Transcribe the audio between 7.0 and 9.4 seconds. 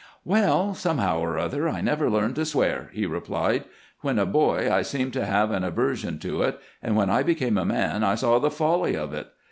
I became a man I saw the folly of it.